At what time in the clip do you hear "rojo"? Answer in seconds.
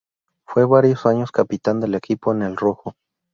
2.57-2.95